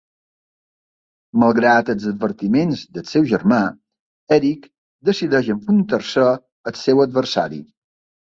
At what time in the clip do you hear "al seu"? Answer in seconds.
6.73-7.05